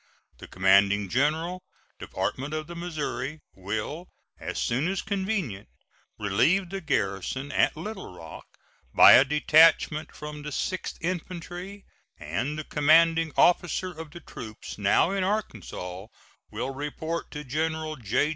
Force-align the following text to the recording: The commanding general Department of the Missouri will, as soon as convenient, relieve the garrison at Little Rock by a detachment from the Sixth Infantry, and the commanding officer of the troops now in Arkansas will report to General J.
The 0.39 0.47
commanding 0.47 1.09
general 1.09 1.61
Department 1.99 2.55
of 2.55 2.65
the 2.65 2.75
Missouri 2.75 3.39
will, 3.53 4.07
as 4.39 4.57
soon 4.57 4.87
as 4.87 5.03
convenient, 5.03 5.69
relieve 6.17 6.71
the 6.71 6.81
garrison 6.81 7.51
at 7.51 7.77
Little 7.77 8.11
Rock 8.11 8.47
by 8.95 9.11
a 9.11 9.23
detachment 9.23 10.11
from 10.15 10.41
the 10.41 10.51
Sixth 10.51 10.97
Infantry, 11.01 11.85
and 12.17 12.57
the 12.57 12.63
commanding 12.63 13.31
officer 13.37 13.91
of 13.91 14.09
the 14.09 14.21
troops 14.21 14.79
now 14.79 15.11
in 15.11 15.23
Arkansas 15.23 16.07
will 16.49 16.73
report 16.73 17.29
to 17.29 17.43
General 17.43 17.95
J. 17.95 18.29